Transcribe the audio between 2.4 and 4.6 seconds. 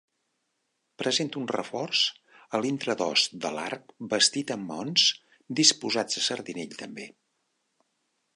a l'intradós de l'arc bastit